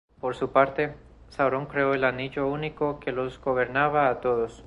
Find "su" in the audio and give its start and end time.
0.35-0.51